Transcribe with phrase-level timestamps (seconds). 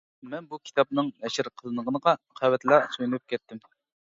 [0.29, 3.63] مەن بۇ كىتابنىڭ نەشر قىلىنغىنىغا قەۋەتلا سۆيۈنۈپ كەتتىم.